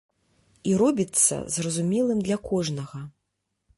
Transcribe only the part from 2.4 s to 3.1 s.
кожнага.